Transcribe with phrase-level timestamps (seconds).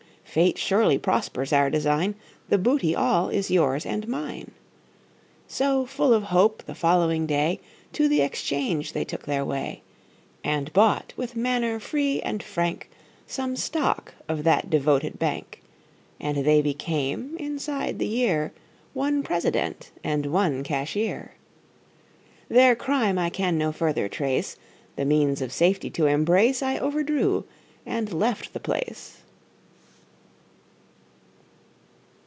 [0.23, 2.15] Fate surely prospers our design
[2.47, 4.51] The booty all is yours and mine."
[5.45, 7.59] So, full of hope, the following day
[7.91, 9.81] To the exchange they took their way
[10.41, 12.89] And bought, with manner free and frank,
[13.27, 15.61] Some stock of that devoted bank;
[16.17, 18.53] And they became, inside the year,
[18.93, 21.33] One President and one Cashier.
[22.47, 24.55] Their crime I can no further trace
[24.95, 27.43] The means of safety to embrace, I overdrew
[27.85, 29.17] and left the place.